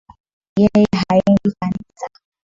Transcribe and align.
Yeye 0.61 0.83
haendi 1.01 1.49
kanisa 1.59 2.07